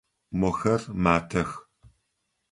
Мохэр 0.39 0.81
матэх. 1.03 1.49